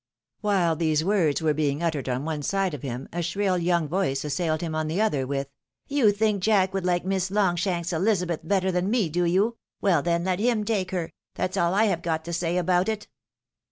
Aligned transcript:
While 0.39 0.75
these 0.75 1.03
words 1.03 1.43
were 1.43 1.53
being 1.53 1.83
uttered 1.83 2.09
on 2.09 2.25
one 2.25 2.41
side 2.41 2.73
of 2.73 2.81
him, 2.81 3.07
a 3.13 3.21
shrill, 3.21 3.59
young 3.59 3.87
voice 3.87 4.25
assailed 4.25 4.61
him 4.61 4.73
on 4.73 4.87
the 4.87 4.99
other 4.99 5.27
with," 5.27 5.51
You 5.95 6.11
think 6.11 6.41
Jack 6.41 6.73
would 6.73 6.87
like 6.87 7.05
Miss 7.05 7.29
Longshanks 7.29 7.93
Elizabeth 7.93 8.39
better 8.43 8.71
than 8.71 8.89
me, 8.89 9.09
do 9.09 9.25
you? 9.25 9.57
Well 9.79 10.01
then, 10.01 10.23
let 10.23 10.39
him 10.39 10.63
take 10.65 10.89
her— 10.89 11.13
that's 11.35 11.55
all 11.55 11.75
I 11.75 11.83
have 11.83 12.01
got 12.01 12.25
to 12.25 12.33
say 12.33 12.57
about 12.57 12.89
it." 12.89 13.07